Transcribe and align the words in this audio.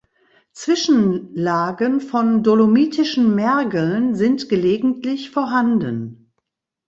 Zwischenlagen 0.53 2.01
von 2.01 2.41
dolomitischen 2.41 3.35
Mergeln 3.35 4.15
sind 4.15 4.49
gelegentlich 4.49 5.29
vorhanden. 5.29 6.33